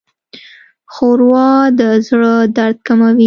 ښوروا 0.93 1.49
د 1.79 1.81
زړه 2.07 2.33
درد 2.57 2.77
کموي. 2.87 3.11